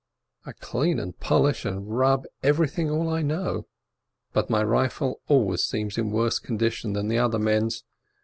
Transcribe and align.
I 0.47 0.53
clean 0.53 0.97
and 0.97 1.15
polish 1.19 1.63
and 1.63 1.87
rub 1.95 2.25
everything 2.41 2.89
all 2.89 3.07
I 3.07 3.21
know, 3.21 3.67
but 4.33 4.49
my 4.49 4.63
rifle 4.63 5.21
always 5.27 5.63
seems 5.63 5.95
in 5.95 6.09
worse 6.09 6.39
condition 6.39 6.93
than 6.93 7.07
the 7.07 7.19
other 7.19 7.37
men's. 7.37 7.83